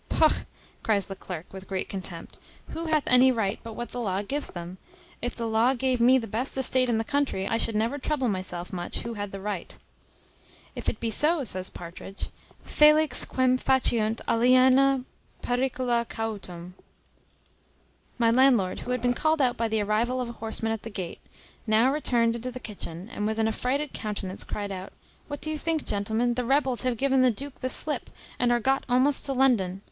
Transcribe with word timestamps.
"Pogh!" 0.09 0.45
cries 0.81 1.05
the 1.05 1.15
clerk, 1.15 1.53
with 1.53 1.67
great 1.67 1.87
contempt, 1.87 2.39
"who 2.69 2.85
hath 2.85 3.03
any 3.05 3.31
right 3.31 3.59
but 3.61 3.73
what 3.73 3.91
the 3.91 3.99
law 3.99 4.23
gives 4.23 4.47
them? 4.47 4.79
If 5.21 5.35
the 5.35 5.45
law 5.47 5.75
gave 5.75 6.01
me 6.01 6.17
the 6.17 6.25
best 6.25 6.57
estate 6.57 6.89
in 6.89 6.97
the 6.97 7.03
country, 7.03 7.47
I 7.47 7.57
should 7.59 7.75
never 7.75 7.99
trouble 7.99 8.27
myself 8.27 8.73
much 8.73 9.01
who 9.01 9.13
had 9.13 9.31
the 9.31 9.39
right." 9.39 9.77
"If 10.75 10.89
it 10.89 10.99
be 10.99 11.11
so," 11.11 11.43
says 11.43 11.69
Partridge, 11.69 12.29
"Felix 12.63 13.25
quem 13.25 13.59
faciunt 13.59 14.21
aliena 14.27 15.05
pericula 15.43 16.07
cautum." 16.09 16.73
My 18.17 18.31
landlord, 18.31 18.79
who 18.79 18.89
had 18.89 19.03
been 19.03 19.13
called 19.13 19.39
out 19.39 19.55
by 19.55 19.67
the 19.67 19.81
arrival 19.83 20.19
of 20.19 20.29
a 20.29 20.41
horseman 20.41 20.71
at 20.71 20.81
the 20.81 20.89
gate, 20.89 21.19
now 21.67 21.93
returned 21.93 22.35
into 22.35 22.49
the 22.49 22.59
kitchen, 22.59 23.07
and 23.13 23.27
with 23.27 23.37
an 23.37 23.47
affrighted 23.47 23.93
countenance 23.93 24.43
cried 24.43 24.71
out, 24.71 24.93
"What 25.27 25.41
do 25.41 25.51
you 25.51 25.59
think, 25.59 25.85
gentlemen? 25.85 26.33
The 26.33 26.43
rebels 26.43 26.81
have 26.81 26.97
given 26.97 27.21
the 27.21 27.29
duke 27.29 27.59
the 27.61 27.69
slip, 27.69 28.09
and 28.39 28.51
are 28.51 28.59
got 28.59 28.83
almost 28.89 29.27
to 29.27 29.33
London. 29.33 29.79